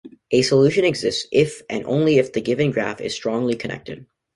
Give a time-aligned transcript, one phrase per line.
[0.31, 4.07] A solution exists if and only if the given graph is strongly connected.